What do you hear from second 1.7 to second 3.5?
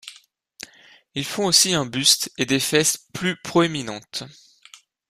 un buste et des fesses plus